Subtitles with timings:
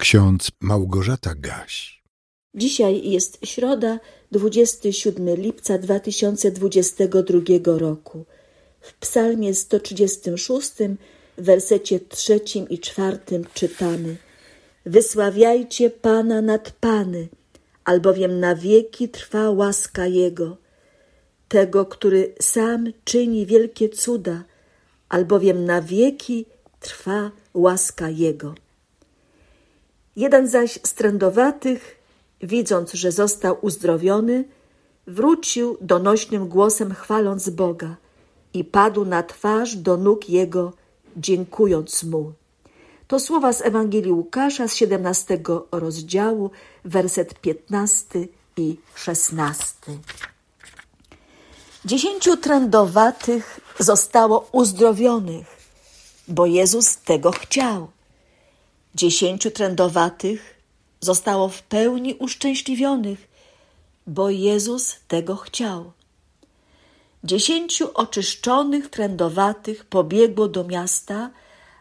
[0.00, 2.02] Ksiądz Małgorzata Gaś.
[2.54, 3.98] Dzisiaj jest środa,
[4.32, 8.24] 27 lipca 2022 roku.
[8.80, 10.72] W psalmie 136,
[11.38, 14.16] w wersecie trzecim i czwartym czytamy
[14.86, 17.28] Wysławiajcie Pana nad Pany,
[17.84, 20.56] albowiem na wieki trwa łaska Jego.
[21.48, 24.44] Tego, który sam czyni wielkie cuda,
[25.08, 26.46] albowiem na wieki
[26.80, 28.54] trwa łaska Jego.
[30.16, 31.96] Jeden zaś z trędowatych,
[32.42, 34.44] widząc, że został uzdrowiony,
[35.06, 37.96] wrócił donośnym głosem chwaląc Boga
[38.54, 40.72] i padł na twarz do nóg Jego,
[41.16, 42.32] dziękując Mu.
[43.08, 45.40] To słowa z Ewangelii Łukasza z 17
[45.72, 46.50] rozdziału,
[46.84, 49.74] werset 15 i 16.
[51.84, 55.46] Dziesięciu trędowatych zostało uzdrowionych,
[56.28, 57.88] bo Jezus tego chciał.
[58.94, 60.60] Dziesięciu trędowatych
[61.00, 63.28] zostało w pełni uszczęśliwionych,
[64.06, 65.92] bo Jezus tego chciał.
[67.24, 71.30] Dziesięciu oczyszczonych trędowatych pobiegło do miasta,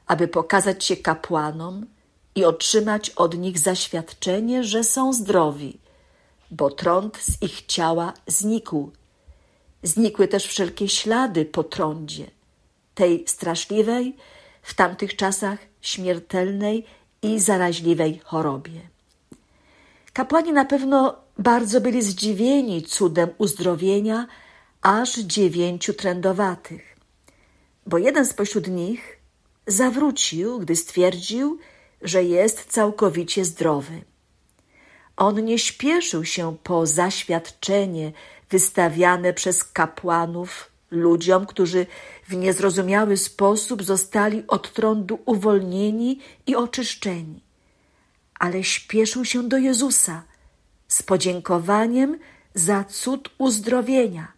[0.07, 1.85] aby pokazać się kapłanom
[2.35, 5.79] i otrzymać od nich zaświadczenie, że są zdrowi,
[6.51, 8.91] bo trąd z ich ciała znikł.
[9.83, 12.25] Znikły też wszelkie ślady po trądzie,
[12.95, 14.15] tej straszliwej,
[14.61, 16.85] w tamtych czasach śmiertelnej
[17.21, 18.81] i zaraźliwej chorobie.
[20.13, 24.27] Kapłani na pewno bardzo byli zdziwieni cudem uzdrowienia
[24.81, 26.95] aż dziewięciu trędowatych,
[27.87, 29.19] bo jeden spośród nich
[29.67, 31.59] zawrócił, gdy stwierdził,
[32.01, 34.01] że jest całkowicie zdrowy.
[35.17, 38.11] On nie śpieszył się po zaświadczenie
[38.49, 41.85] wystawiane przez kapłanów ludziom, którzy
[42.27, 47.39] w niezrozumiały sposób zostali od trądu uwolnieni i oczyszczeni.
[48.39, 50.23] Ale śpieszył się do Jezusa
[50.87, 52.19] z podziękowaniem
[52.53, 54.31] za cud uzdrowienia.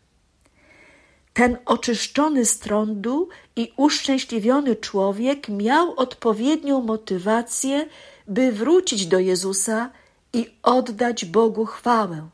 [1.33, 7.87] Ten oczyszczony z trądu i uszczęśliwiony człowiek miał odpowiednią motywację,
[8.27, 9.91] by wrócić do Jezusa
[10.33, 12.29] i oddać Bogu chwałę.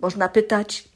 [0.00, 0.88] Można pytać,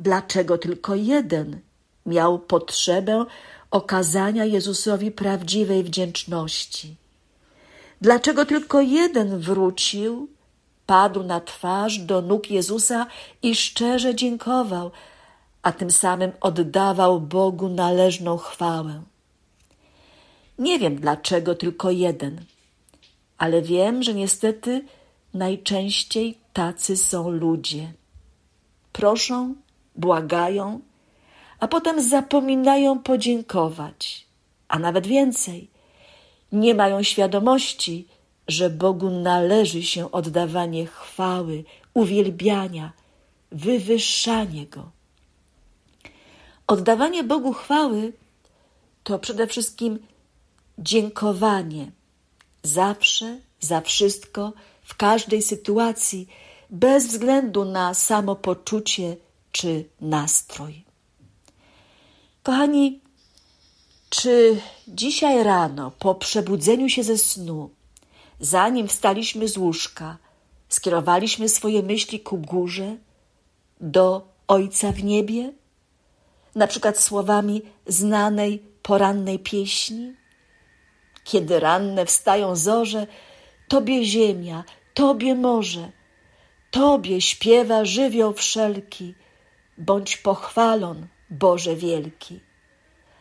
[0.00, 1.60] dlaczego tylko jeden
[2.06, 3.24] miał potrzebę
[3.70, 6.96] okazania Jezusowi prawdziwej wdzięczności.
[8.00, 10.28] Dlaczego tylko jeden wrócił,
[10.86, 13.06] padł na twarz do nóg Jezusa
[13.42, 14.90] i szczerze dziękował,
[15.62, 19.02] a tym samym oddawał Bogu należną chwałę.
[20.58, 22.44] Nie wiem dlaczego tylko jeden,
[23.38, 24.84] ale wiem, że niestety
[25.34, 27.92] najczęściej tacy są ludzie.
[28.92, 29.54] Proszą,
[29.96, 30.80] błagają,
[31.60, 34.26] a potem zapominają podziękować,
[34.68, 35.70] a nawet więcej.
[36.52, 38.08] Nie mają świadomości,
[38.48, 41.64] że Bogu należy się oddawanie chwały,
[41.94, 42.92] uwielbiania,
[43.52, 44.90] wywyższanie Go.
[46.66, 48.12] Oddawanie Bogu chwały
[49.04, 49.98] to przede wszystkim
[50.78, 51.92] dziękowanie
[52.62, 54.52] zawsze, za wszystko,
[54.82, 56.28] w każdej sytuacji,
[56.70, 59.16] bez względu na samopoczucie
[59.52, 60.84] czy nastrój.
[62.42, 63.00] Kochani,
[64.08, 67.70] czy dzisiaj rano, po przebudzeniu się ze snu,
[68.40, 70.18] zanim wstaliśmy z łóżka,
[70.68, 72.96] skierowaliśmy swoje myśli ku górze,
[73.80, 75.52] do Ojca w niebie?
[76.54, 80.14] Na przykład słowami znanej porannej pieśni?
[81.24, 83.06] Kiedy ranne wstają zorze,
[83.68, 85.92] Tobie ziemia, Tobie morze,
[86.70, 89.14] Tobie śpiewa żywioł wszelki,
[89.80, 92.40] bądź pochwalon, Boże wielki.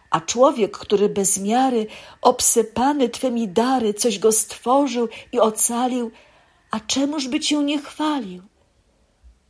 [0.10, 1.88] A człowiek, który bez miary,
[2.22, 6.12] obsypany Twymi dary, coś go stworzył i ocalił,
[6.72, 8.44] a czemuż by Cię nie chwalił?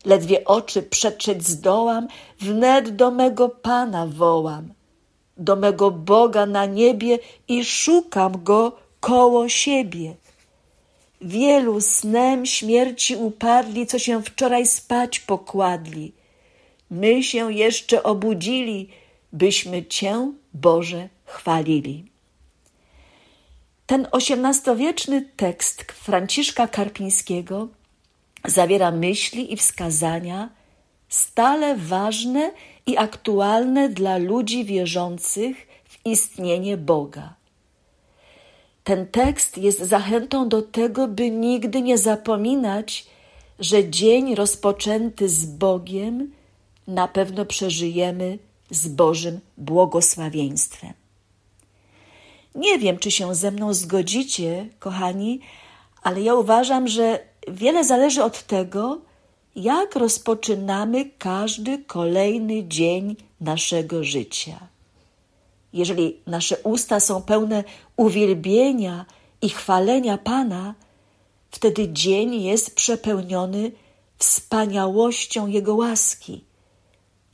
[0.06, 2.08] Ledwie oczy przetrzeć zdołam,
[2.40, 4.74] wnet do mego Pana wołam,
[5.38, 10.16] do mego Boga na niebie i szukam Go koło siebie.
[11.22, 16.19] Wielu snem śmierci upadli, co się wczoraj spać pokładli.
[16.89, 18.89] My się jeszcze obudzili,
[19.33, 22.06] byśmy Cię, Boże, chwalili.
[23.86, 27.68] Ten osiemnastowieczny tekst Franciszka Karpińskiego
[28.45, 30.50] zawiera myśli i wskazania
[31.09, 32.51] stale ważne
[32.86, 37.33] i aktualne dla ludzi wierzących w istnienie Boga.
[38.83, 43.06] Ten tekst jest zachętą do tego, by nigdy nie zapominać,
[43.59, 46.31] że dzień rozpoczęty z Bogiem
[46.89, 48.39] na pewno przeżyjemy
[48.71, 50.94] z Bożym błogosławieństwem.
[52.56, 55.39] Nie wiem, czy się ze mną zgodzicie, kochani,
[56.03, 59.01] ale ja uważam, że wiele zależy od tego,
[59.56, 64.59] jak rozpoczynamy każdy kolejny dzień naszego życia.
[65.74, 67.63] Jeżeli nasze usta są pełne
[67.97, 69.06] uwielbienia
[69.41, 70.75] i chwalenia Pana,
[71.51, 73.71] wtedy dzień jest przepełniony
[74.18, 76.49] wspaniałością Jego łaski,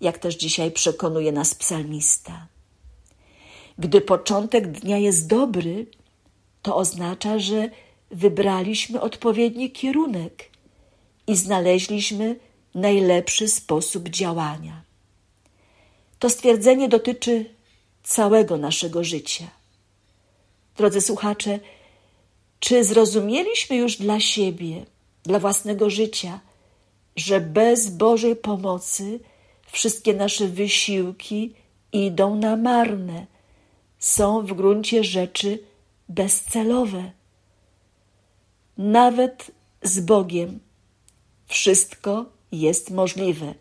[0.06, 2.48] jak też dzisiaj przekonuje nas psalmista.
[3.78, 5.86] Gdy początek dnia jest dobry,
[6.62, 7.70] to oznacza, że
[8.12, 10.50] wybraliśmy odpowiedni kierunek
[11.28, 12.36] i znaleźliśmy
[12.76, 14.84] najlepszy sposób działania.
[16.20, 17.46] To stwierdzenie dotyczy
[18.04, 19.48] całego naszego życia.
[20.78, 21.60] Drodzy słuchacze,
[22.60, 24.86] czy zrozumieliśmy już dla siebie,
[25.24, 26.40] dla własnego życia,
[27.16, 29.20] że bez Bożej pomocy
[29.76, 31.54] wszystkie nasze wysiłki
[31.92, 33.26] idą na marne,
[34.00, 35.60] są w gruncie rzeczy
[36.10, 37.12] bezcelowe?
[38.78, 39.52] Nawet
[39.82, 40.60] z Bogiem
[41.48, 43.54] wszystko jest możliwe.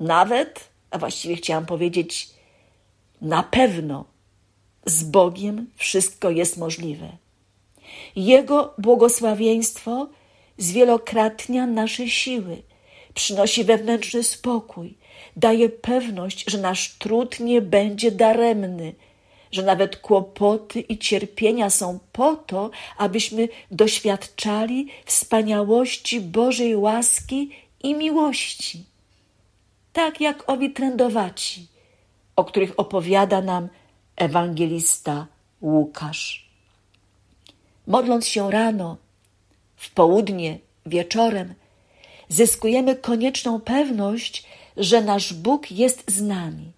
[0.00, 2.30] Nawet, a właściwie chciałam powiedzieć,
[3.20, 4.04] na pewno
[4.86, 7.16] z Bogiem wszystko jest możliwe.
[8.16, 10.08] Jego błogosławieństwo
[10.58, 12.62] zwielokrotnia nasze siły,
[13.14, 14.94] przynosi wewnętrzny spokój,
[15.36, 18.94] daje pewność, że nasz trud nie będzie daremny,
[19.52, 27.50] że nawet kłopoty i cierpienia są po to, abyśmy doświadczali wspaniałości Bożej łaski
[27.82, 28.84] i miłości.
[29.92, 31.66] Tak jak owi trędowaci,
[32.36, 33.68] o których opowiada nam
[34.16, 35.26] ewangelista
[35.62, 36.50] Łukasz.
[37.86, 38.96] Modląc się rano,
[39.76, 41.54] w południe, wieczorem,
[42.30, 44.46] zyskujemy konieczną pewność,
[44.76, 46.72] że nasz Bóg jest z nami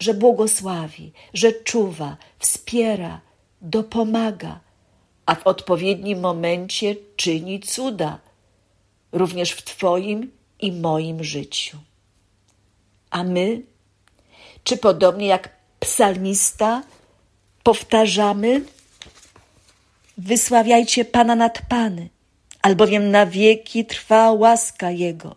[0.00, 3.20] że błogosławi, że czuwa, wspiera,
[3.60, 4.60] dopomaga,
[5.26, 8.18] a w odpowiednim momencie czyni cuda,
[9.12, 10.30] również w Twoim
[10.60, 11.78] i moim życiu.
[13.10, 13.62] A my,
[14.64, 16.82] czy podobnie jak psalmista,
[17.62, 18.64] powtarzamy:
[20.18, 22.08] Wysławiajcie Pana nad Pany,
[22.66, 25.36] albowiem na wieki trwa łaska Jego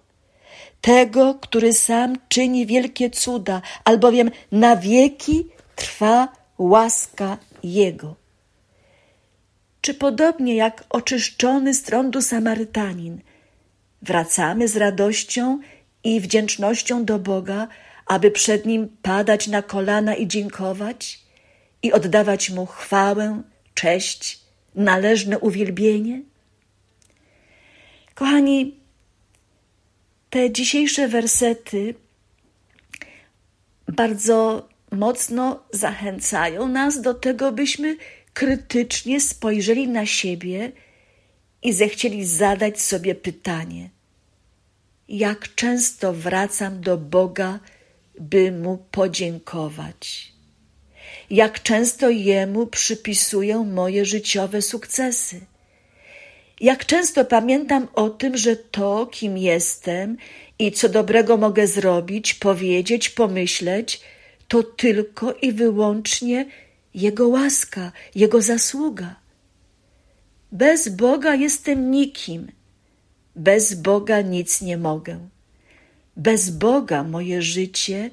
[0.81, 6.27] tego, który sam czyni wielkie cuda, albowiem na wieki trwa
[6.57, 8.15] łaska Jego.
[9.81, 13.21] Czy podobnie jak oczyszczony z trądu Samarytanin,
[14.01, 15.59] wracamy z radością
[16.03, 17.67] i wdzięcznością do Boga,
[18.05, 21.19] aby przed Nim padać na kolana i dziękować
[21.83, 23.41] i oddawać Mu chwałę,
[23.73, 24.39] cześć,
[24.75, 26.28] należne uwielbienie?
[28.19, 28.75] Kochani,
[30.29, 31.95] te dzisiejsze wersety
[33.87, 37.97] bardzo mocno zachęcają nas do tego, byśmy
[38.33, 40.71] krytycznie spojrzeli na siebie
[41.63, 43.89] i zechcieli zadać sobie pytanie:
[45.09, 47.59] jak często wracam do Boga,
[48.19, 50.33] by Mu podziękować?
[51.29, 55.41] Jak często Jemu przypisuję moje życiowe sukcesy?
[56.61, 60.17] Jak często pamiętam o tym, że to, kim jestem
[60.59, 64.01] i co dobrego mogę zrobić, powiedzieć, pomyśleć,
[64.47, 66.45] to tylko i wyłącznie
[66.93, 69.15] Jego łaska, Jego zasługa.
[70.51, 72.51] Bez Boga jestem nikim.
[73.35, 75.29] Bez Boga nic nie mogę.
[76.15, 78.11] Bez Boga moje życie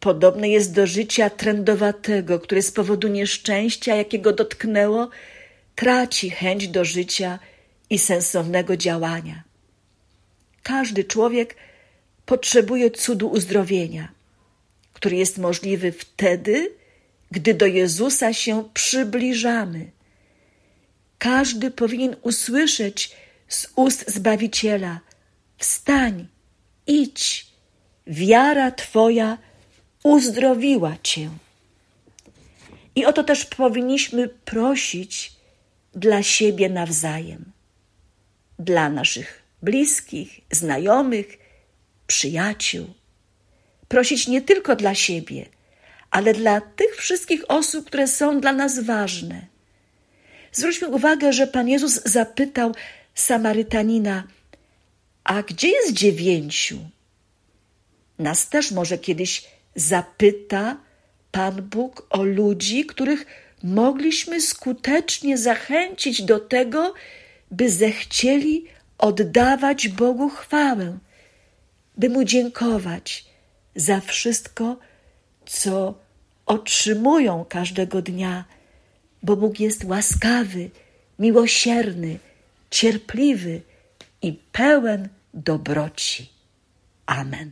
[0.00, 5.10] podobne jest do życia trędowatego, które z powodu nieszczęścia, jakiego dotknęło,
[5.74, 7.38] traci chęć do życia
[7.90, 9.42] i sensownego działania.
[10.62, 11.56] Każdy człowiek
[12.26, 14.12] potrzebuje cudu uzdrowienia,
[14.92, 16.72] który jest możliwy wtedy,
[17.30, 19.90] gdy do Jezusa się przybliżamy.
[21.18, 23.16] Każdy powinien usłyszeć
[23.48, 25.00] z ust Zbawiciela:
[25.58, 26.26] Wstań,
[26.86, 27.46] idź,
[28.06, 29.38] wiara Twoja
[30.02, 31.30] uzdrowiła Cię.
[32.96, 35.32] I o to też powinniśmy prosić
[35.94, 37.53] dla siebie nawzajem
[38.58, 41.38] dla naszych bliskich, znajomych,
[42.06, 42.86] przyjaciół.
[43.88, 45.46] Prosić nie tylko dla siebie,
[46.10, 49.46] ale dla tych wszystkich osób, które są dla nas ważne.
[50.52, 52.74] Zwróćmy uwagę, że Pan Jezus zapytał
[53.14, 54.24] Samarytanina:
[55.24, 56.78] A gdzie jest dziewięciu?
[58.18, 59.44] Nas też może kiedyś
[59.74, 60.76] zapyta
[61.32, 63.26] Pan Bóg o ludzi, których
[63.62, 66.94] mogliśmy skutecznie zachęcić do tego,
[67.56, 68.66] by zechcieli
[68.98, 70.98] oddawać Bogu chwałę,
[71.96, 73.24] by Mu dziękować
[73.76, 74.76] za wszystko,
[75.46, 75.94] co
[76.46, 78.44] otrzymują każdego dnia
[79.24, 80.70] bo Bóg jest łaskawy,
[81.18, 82.18] miłosierny,
[82.70, 83.60] cierpliwy
[84.22, 86.30] i pełen dobroci.
[87.06, 87.50] Amen.